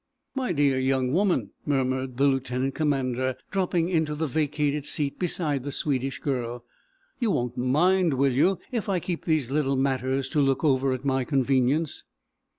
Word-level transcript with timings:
"My 0.33 0.51
dear 0.51 0.79
young 0.79 1.13
woman," 1.13 1.51
murmured 1.63 2.17
the 2.17 2.25
lieutenant 2.25 2.73
commander, 2.73 3.35
dropping 3.51 3.87
into 3.89 4.15
the 4.15 4.25
vacated 4.25 4.83
seat 4.83 5.19
beside 5.19 5.63
the 5.63 5.71
Swedish 5.71 6.17
girl, 6.19 6.65
"you 7.19 7.29
won't 7.29 7.55
mind, 7.55 8.15
will 8.15 8.33
you, 8.33 8.57
if 8.71 8.89
I 8.89 8.99
keep 8.99 9.25
these 9.25 9.51
little 9.51 9.75
matters 9.77 10.27
to 10.29 10.41
look 10.41 10.63
over 10.63 10.91
at 10.93 11.05
my 11.05 11.23
convenience!" 11.23 12.03